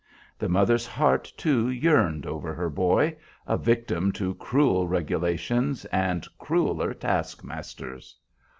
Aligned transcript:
The 0.39 0.49
mother's 0.49 0.87
heart, 0.87 1.31
too, 1.37 1.69
yearned 1.69 2.25
over 2.25 2.55
her 2.55 2.71
boy, 2.71 3.17
a 3.45 3.55
victim 3.55 4.11
to 4.13 4.33
cruel 4.33 4.87
regulations 4.87 5.85
and 5.91 6.25
crueler 6.39 6.91
task 6.95 7.43
masters. 7.43 8.15